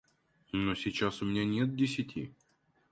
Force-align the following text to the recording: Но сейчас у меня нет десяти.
Но 0.51 0.73
сейчас 0.73 1.21
у 1.21 1.25
меня 1.25 1.45
нет 1.45 1.75
десяти. 1.75 2.33